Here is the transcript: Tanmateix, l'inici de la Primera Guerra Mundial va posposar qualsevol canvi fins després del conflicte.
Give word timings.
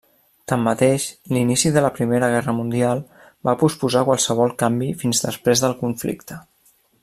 Tanmateix, 0.51 1.03
l'inici 1.35 1.71
de 1.75 1.83
la 1.87 1.91
Primera 1.97 2.29
Guerra 2.35 2.55
Mundial 2.61 3.03
va 3.49 3.55
posposar 3.65 4.03
qualsevol 4.09 4.57
canvi 4.63 4.89
fins 5.05 5.23
després 5.29 5.65
del 5.67 5.77
conflicte. 5.85 6.41